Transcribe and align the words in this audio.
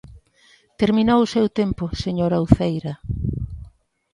Terminou 0.81 1.19
o 1.23 1.31
seu 1.33 1.45
tempo, 1.59 1.83
señora 2.03 2.43
Uceira. 2.45 2.93